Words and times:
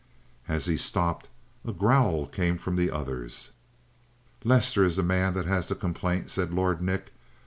As 0.47 0.65
he 0.65 0.77
stopped, 0.77 1.29
a 1.63 1.71
growl 1.71 2.25
came 2.25 2.57
from 2.57 2.75
the 2.75 2.89
others. 2.89 3.51
"Lester 4.43 4.83
is 4.83 4.95
the 4.95 5.03
man 5.03 5.35
that 5.35 5.45
has 5.45 5.67
the 5.67 5.75
complaint," 5.75 6.31
said 6.31 6.51
Lord 6.51 6.81
Nick. 6.81 7.13